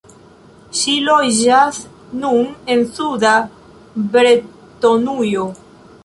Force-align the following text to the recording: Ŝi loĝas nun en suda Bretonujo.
Ŝi 0.77 0.93
loĝas 1.07 1.81
nun 2.23 2.47
en 2.75 2.81
suda 2.95 3.33
Bretonujo. 4.15 5.45